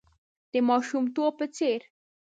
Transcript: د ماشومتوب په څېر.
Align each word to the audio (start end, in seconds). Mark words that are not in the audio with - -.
د 0.51 0.53
ماشومتوب 0.67 1.31
په 1.39 1.45
څېر. 1.55 1.79